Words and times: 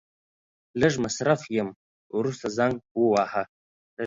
لږ 0.81 0.93
مصرف 1.03 1.41
يم 1.57 1.69
ورسته 2.17 2.47
زنګ 2.57 2.75
وواهه. 2.99 3.43